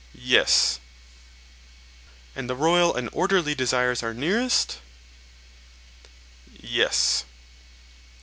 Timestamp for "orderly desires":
3.13-4.01